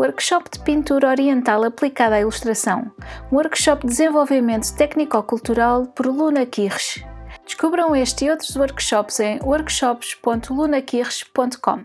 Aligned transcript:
workshop 0.00 0.50
de 0.50 0.58
pintura 0.60 1.08
oriental 1.08 1.62
aplicada 1.62 2.14
à 2.14 2.20
ilustração, 2.20 2.90
workshop 3.30 3.82
de 3.82 3.88
desenvolvimento 3.88 4.74
técnico-cultural 4.74 5.88
por 5.88 6.06
Luna 6.06 6.46
Kirsch. 6.46 7.04
Descubram 7.44 7.94
este 7.94 8.24
e 8.24 8.30
outros 8.30 8.56
workshops 8.56 9.20
em 9.20 9.38
workshops.lunakirsch.com. 9.42 11.84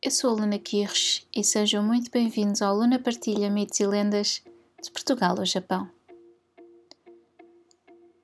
Eu 0.00 0.12
sou 0.12 0.30
a 0.30 0.34
Luna 0.34 0.60
Kirsch 0.60 1.26
e 1.34 1.42
sejam 1.42 1.82
muito 1.82 2.08
bem-vindos 2.08 2.62
ao 2.62 2.76
Luna 2.76 3.00
Partilha 3.00 3.50
Mitos 3.50 3.80
e 3.80 3.86
Lendas 3.86 4.40
de 4.80 4.92
Portugal 4.92 5.34
ao 5.36 5.44
Japão. 5.44 5.90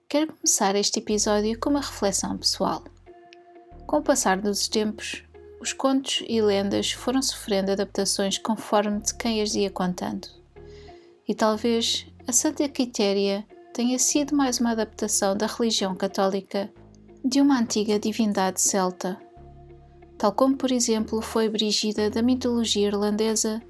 Quero 0.09 0.33
começar 0.35 0.77
este 0.77 1.01
episódio 1.01 1.59
com 1.59 1.71
uma 1.71 1.81
reflexão 1.81 2.39
pessoal. 2.39 2.85
Com 3.89 3.97
o 3.97 4.03
passar 4.03 4.41
dos 4.41 4.69
tempos, 4.69 5.25
os 5.61 5.73
contos 5.73 6.23
e 6.29 6.41
lendas 6.41 6.93
foram 6.93 7.21
sofrendo 7.21 7.73
adaptações 7.73 8.39
conforme 8.39 9.01
de 9.01 9.13
quem 9.13 9.43
as 9.43 9.57
ia 9.57 9.69
contando. 9.69 10.29
E 11.27 11.35
talvez 11.35 12.07
a 12.25 12.31
Santa 12.33 12.69
Quitéria 12.69 13.45
tenha 13.73 13.99
sido 13.99 14.37
mais 14.37 14.61
uma 14.61 14.71
adaptação 14.71 15.37
da 15.37 15.49
religião 15.49 15.97
católica 15.97 16.73
de 17.25 17.41
uma 17.41 17.59
antiga 17.59 17.99
divindade 17.99 18.61
celta 18.61 19.24
tal 20.19 20.33
como, 20.33 20.57
por 20.57 20.71
exemplo, 20.71 21.21
foi 21.21 21.49
Brigida 21.49 22.11
da 22.11 22.23
mitologia 22.23 22.89
irlandesa, 22.89 23.63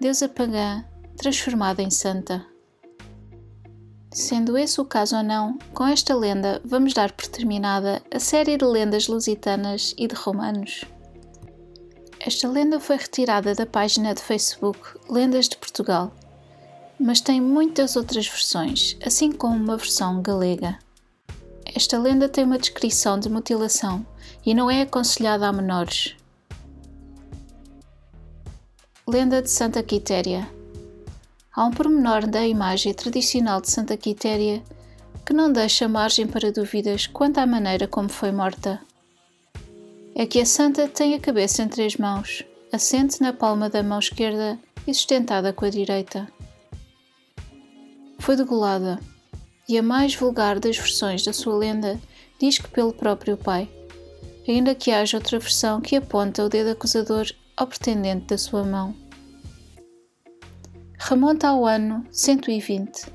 deusa 0.00 0.28
pagã 0.28 0.84
transformada 1.16 1.82
em 1.82 1.90
santa. 1.90 2.44
Sendo 4.10 4.56
esse 4.56 4.80
o 4.80 4.84
caso 4.84 5.16
ou 5.16 5.22
não, 5.22 5.58
com 5.72 5.86
esta 5.86 6.14
lenda 6.14 6.60
vamos 6.64 6.94
dar 6.94 7.10
por 7.12 7.26
terminada 7.26 8.00
a 8.12 8.20
série 8.20 8.56
de 8.56 8.64
lendas 8.64 9.08
lusitanas 9.08 9.92
e 9.98 10.06
de 10.06 10.14
romanos. 10.14 10.84
Esta 12.20 12.48
lenda 12.48 12.78
foi 12.78 12.96
retirada 12.96 13.54
da 13.54 13.66
página 13.66 14.14
de 14.14 14.22
Facebook 14.22 14.78
Lendas 15.10 15.48
de 15.48 15.56
Portugal, 15.56 16.12
mas 16.98 17.20
tem 17.20 17.40
muitas 17.40 17.96
outras 17.96 18.26
versões, 18.26 18.96
assim 19.04 19.32
como 19.32 19.56
uma 19.56 19.76
versão 19.76 20.22
galega. 20.22 20.78
Esta 21.74 21.98
lenda 21.98 22.28
tem 22.28 22.44
uma 22.44 22.56
descrição 22.56 23.18
de 23.18 23.28
mutilação 23.28 24.06
e 24.46 24.54
não 24.54 24.70
é 24.70 24.82
aconselhada 24.82 25.48
a 25.48 25.52
menores. 25.52 26.14
Lenda 29.08 29.42
de 29.42 29.50
Santa 29.50 29.82
Quitéria 29.82 30.48
Há 31.52 31.64
um 31.64 31.72
pormenor 31.72 32.26
da 32.28 32.46
imagem 32.46 32.94
tradicional 32.94 33.60
de 33.60 33.70
Santa 33.70 33.96
Quitéria 33.96 34.62
que 35.26 35.32
não 35.32 35.52
deixa 35.52 35.88
margem 35.88 36.26
para 36.26 36.52
dúvidas 36.52 37.08
quanto 37.08 37.38
à 37.38 37.46
maneira 37.46 37.88
como 37.88 38.08
foi 38.08 38.30
morta. 38.30 38.80
É 40.14 40.26
que 40.26 40.40
a 40.40 40.46
santa 40.46 40.86
tem 40.86 41.14
a 41.14 41.20
cabeça 41.20 41.62
entre 41.62 41.84
as 41.84 41.96
mãos, 41.96 42.44
assente 42.72 43.20
na 43.20 43.32
palma 43.32 43.68
da 43.68 43.82
mão 43.82 43.98
esquerda 43.98 44.58
e 44.86 44.94
sustentada 44.94 45.52
com 45.52 45.64
a 45.64 45.70
direita. 45.70 46.28
Foi 48.20 48.36
degolada, 48.36 49.00
e 49.68 49.78
a 49.78 49.82
mais 49.82 50.14
vulgar 50.14 50.58
das 50.58 50.76
versões 50.76 51.24
da 51.24 51.32
sua 51.32 51.56
lenda 51.56 52.00
diz 52.40 52.58
que 52.58 52.68
pelo 52.68 52.92
próprio 52.92 53.36
pai 53.36 53.68
ainda 54.52 54.74
que 54.74 54.90
haja 54.90 55.16
outra 55.16 55.38
versão 55.38 55.80
que 55.80 55.96
aponta 55.96 56.44
o 56.44 56.48
dedo 56.48 56.70
acusador 56.70 57.26
ao 57.56 57.66
pretendente 57.66 58.26
da 58.26 58.38
sua 58.38 58.64
mão. 58.64 58.94
Remonta 60.98 61.48
ao 61.48 61.66
ano 61.66 62.06
120, 62.10 63.06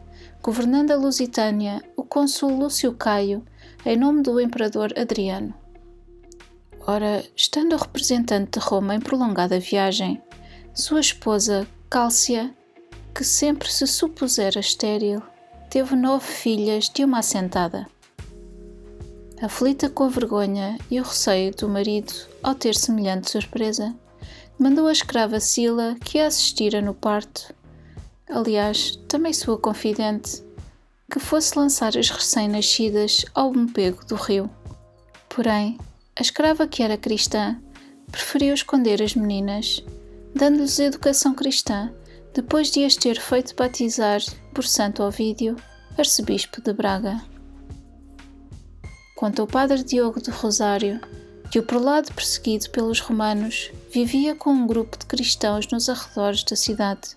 governando 0.41 0.91
a 0.91 0.95
Lusitânia 0.95 1.83
o 1.95 2.03
cônsul 2.03 2.57
Lúcio 2.57 2.93
Caio 2.93 3.43
em 3.85 3.97
nome 3.97 4.21
do 4.21 4.39
imperador 4.39 4.93
Adriano. 4.97 5.53
Ora, 6.85 7.23
estando 7.35 7.73
o 7.73 7.77
representante 7.77 8.59
de 8.59 8.65
Roma 8.65 8.95
em 8.95 8.99
prolongada 8.99 9.59
viagem, 9.59 10.21
sua 10.73 10.99
esposa, 10.99 11.67
Cálcia, 11.89 12.53
que 13.13 13.23
sempre 13.23 13.71
se 13.71 13.85
supusera 13.85 14.59
estéril, 14.59 15.21
teve 15.69 15.95
nove 15.95 16.25
filhas 16.25 16.89
de 16.89 17.03
uma 17.03 17.19
assentada. 17.19 17.87
Aflita 19.41 19.89
com 19.89 20.05
a 20.05 20.09
vergonha 20.09 20.77
e 20.89 20.99
o 20.99 21.03
receio 21.03 21.55
do 21.55 21.69
marido 21.69 22.13
ao 22.43 22.55
ter 22.55 22.75
semelhante 22.75 23.29
surpresa, 23.29 23.95
mandou 24.57 24.87
a 24.87 24.91
escrava 24.91 25.39
Sila, 25.39 25.95
que 26.03 26.19
a 26.19 26.27
assistira 26.27 26.81
no 26.81 26.93
parto, 26.93 27.53
aliás, 28.29 28.97
também 29.07 29.31
sua 29.31 29.57
confidente, 29.57 30.43
que 31.09 31.19
fosse 31.19 31.57
lançar 31.57 31.97
as 31.97 32.09
recém-nascidas 32.09 33.25
ao 33.33 33.51
pego 33.73 34.03
do 34.05 34.15
rio. 34.15 34.49
Porém, 35.29 35.77
a 36.17 36.21
escrava 36.21 36.67
que 36.67 36.83
era 36.83 36.97
cristã 36.97 37.57
preferiu 38.11 38.53
esconder 38.53 39.01
as 39.01 39.15
meninas, 39.15 39.83
dando-lhes 40.35 40.79
educação 40.79 41.33
cristã 41.33 41.93
depois 42.33 42.69
de 42.69 42.83
as 42.83 42.95
ter 42.95 43.19
feito 43.19 43.55
batizar 43.55 44.19
por 44.59 44.67
Santo 44.67 45.03
Ovídio, 45.03 45.55
arcebispo 45.97 46.61
de 46.61 46.73
Braga 46.73 47.23
quanto 49.15 49.41
ao 49.41 49.47
padre 49.47 49.81
Diogo 49.85 50.21
de 50.21 50.31
Rosário, 50.31 50.99
que 51.49 51.59
o 51.59 51.63
prelado 51.63 52.13
perseguido 52.13 52.69
pelos 52.69 52.99
romanos 52.99 53.71
vivia 53.89 54.35
com 54.35 54.49
um 54.49 54.67
grupo 54.67 54.97
de 54.97 55.05
cristãos 55.05 55.65
nos 55.69 55.87
arredores 55.87 56.43
da 56.43 56.57
cidade. 56.57 57.15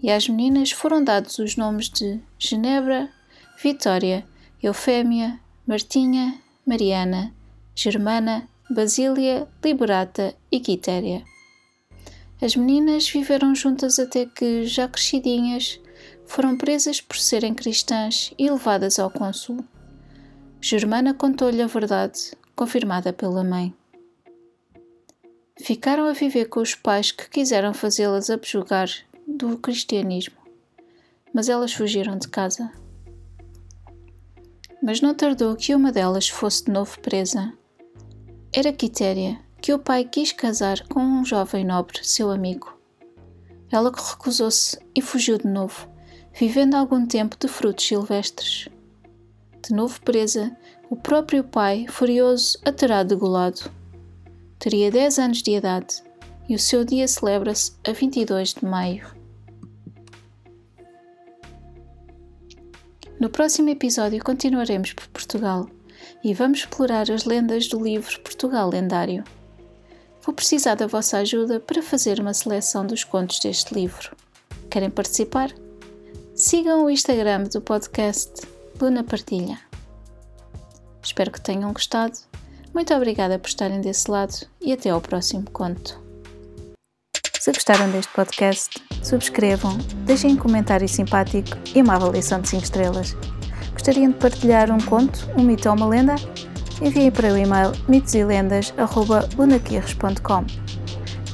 E 0.00 0.08
às 0.08 0.28
meninas 0.28 0.70
foram 0.70 1.02
dados 1.02 1.36
os 1.40 1.56
nomes 1.56 1.88
de 1.88 2.20
Genebra, 2.38 3.10
Vitória, 3.60 4.24
Eufémia, 4.62 5.40
Martinha, 5.66 6.40
Mariana, 6.64 7.34
Germana, 7.74 8.48
Basília, 8.70 9.48
Liberata 9.64 10.32
e 10.48 10.60
Quitéria. 10.60 11.24
As 12.40 12.54
meninas 12.54 13.08
viveram 13.08 13.52
juntas 13.52 13.98
até 13.98 14.26
que, 14.26 14.64
já 14.64 14.86
crescidinhas, 14.86 15.80
foram 16.26 16.56
presas 16.56 17.00
por 17.00 17.16
serem 17.16 17.54
cristãs 17.54 18.32
e 18.38 18.50
levadas 18.50 18.98
ao 18.98 19.10
cônsul. 19.10 19.64
Germana 20.60 21.12
contou-lhe 21.12 21.62
a 21.62 21.66
verdade, 21.66 22.32
confirmada 22.56 23.12
pela 23.12 23.44
mãe. 23.44 23.74
Ficaram 25.56 26.06
a 26.06 26.12
viver 26.12 26.46
com 26.46 26.60
os 26.60 26.74
pais 26.74 27.12
que 27.12 27.28
quiseram 27.28 27.72
fazê-las 27.72 28.28
abjugar 28.28 28.88
do 29.26 29.56
cristianismo, 29.58 30.36
mas 31.32 31.48
elas 31.48 31.72
fugiram 31.72 32.18
de 32.18 32.28
casa. 32.28 32.72
Mas 34.82 35.00
não 35.00 35.14
tardou 35.14 35.54
que 35.56 35.74
uma 35.74 35.92
delas 35.92 36.28
fosse 36.28 36.64
de 36.64 36.72
novo 36.72 36.98
presa. 37.00 37.52
Era 38.52 38.72
Quitéria, 38.72 39.40
que 39.60 39.72
o 39.72 39.78
pai 39.78 40.04
quis 40.04 40.32
casar 40.32 40.86
com 40.88 41.00
um 41.00 41.24
jovem 41.24 41.64
nobre, 41.64 42.00
seu 42.02 42.30
amigo. 42.30 42.76
Ela 43.70 43.90
recusou-se 43.90 44.78
e 44.94 45.00
fugiu 45.00 45.38
de 45.38 45.46
novo, 45.46 45.88
vivendo 46.34 46.74
algum 46.74 47.06
tempo 47.06 47.36
de 47.38 47.48
frutos 47.48 47.86
silvestres 47.86 48.68
de 49.66 49.74
novo 49.74 49.98
presa, 50.02 50.54
o 50.90 50.96
próprio 50.96 51.42
pai, 51.42 51.86
furioso, 51.88 52.58
a 52.64 52.72
terá 52.72 53.02
degolado. 53.02 53.70
Teria 54.58 54.90
10 54.90 55.18
anos 55.18 55.42
de 55.42 55.52
idade 55.52 56.02
e 56.48 56.54
o 56.54 56.58
seu 56.58 56.84
dia 56.84 57.08
celebra-se 57.08 57.72
a 57.88 57.92
22 57.92 58.54
de 58.54 58.64
maio. 58.64 59.06
No 63.18 63.30
próximo 63.30 63.70
episódio 63.70 64.22
continuaremos 64.22 64.92
por 64.92 65.06
Portugal 65.08 65.66
e 66.22 66.34
vamos 66.34 66.58
explorar 66.58 67.10
as 67.10 67.24
lendas 67.24 67.68
do 67.68 67.82
livro 67.82 68.20
Portugal 68.20 68.68
Lendário. 68.68 69.24
Vou 70.22 70.34
precisar 70.34 70.74
da 70.74 70.86
vossa 70.86 71.18
ajuda 71.18 71.58
para 71.58 71.82
fazer 71.82 72.20
uma 72.20 72.34
seleção 72.34 72.86
dos 72.86 73.02
contos 73.02 73.38
deste 73.38 73.74
livro. 73.74 74.14
Querem 74.68 74.90
participar? 74.90 75.54
Sigam 76.46 76.84
o 76.84 76.90
Instagram 76.90 77.44
do 77.44 77.62
podcast 77.62 78.42
Luna 78.78 79.02
Partilha. 79.02 79.58
Espero 81.02 81.30
que 81.30 81.40
tenham 81.40 81.72
gostado. 81.72 82.12
Muito 82.74 82.92
obrigada 82.92 83.38
por 83.38 83.48
estarem 83.48 83.80
desse 83.80 84.10
lado 84.10 84.34
e 84.60 84.70
até 84.70 84.90
ao 84.90 85.00
próximo 85.00 85.50
conto. 85.50 85.98
Se 87.40 87.50
gostaram 87.50 87.90
deste 87.90 88.12
podcast, 88.12 88.78
subscrevam, 89.02 89.78
deixem 90.04 90.34
um 90.34 90.36
comentário 90.36 90.86
simpático 90.86 91.56
e 91.74 91.80
uma 91.80 91.94
avaliação 91.94 92.42
de 92.42 92.50
5 92.50 92.62
estrelas. 92.62 93.16
Gostariam 93.72 94.10
de 94.10 94.18
partilhar 94.18 94.70
um 94.70 94.84
conto, 94.84 95.26
um 95.38 95.44
mito 95.44 95.70
ou 95.70 95.74
uma 95.74 95.86
lenda? 95.86 96.16
Enviem 96.82 97.10
para 97.10 97.32
o 97.32 97.38
e-mail 97.38 97.72
mitoselendas.lunaquirres.com 97.88 100.44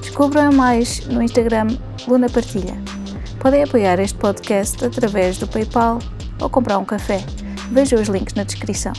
Descubram 0.00 0.52
mais 0.52 1.04
no 1.06 1.20
Instagram 1.20 1.66
Luna 2.06 2.30
Partilha. 2.30 2.99
Podem 3.40 3.62
apoiar 3.62 3.98
este 3.98 4.18
podcast 4.18 4.84
através 4.84 5.38
do 5.38 5.48
PayPal 5.48 5.98
ou 6.42 6.50
comprar 6.50 6.76
um 6.76 6.84
café. 6.84 7.24
Vejam 7.72 7.98
os 7.98 8.08
links 8.08 8.34
na 8.34 8.44
descrição. 8.44 8.92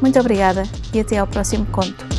Muito 0.00 0.20
obrigada 0.20 0.62
e 0.94 1.00
até 1.00 1.18
ao 1.18 1.26
próximo 1.26 1.66
conto. 1.66 2.11